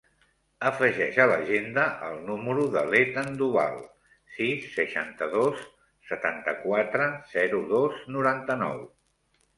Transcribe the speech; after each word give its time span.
Afegeix 0.67 1.17
a 1.23 1.27
l'agenda 1.31 1.83
el 2.07 2.15
número 2.29 2.63
de 2.77 2.83
l'Ethan 2.93 3.29
Duval: 3.41 3.77
sis, 4.37 4.65
seixanta-dos, 4.79 5.61
setanta-quatre, 6.13 7.11
zero, 7.37 7.61
dos, 7.75 8.01
noranta-nou. 8.17 8.83